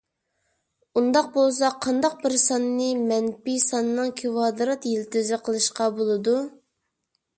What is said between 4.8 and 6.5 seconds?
يىلتىزى قىلىشقا بولىدۇ؟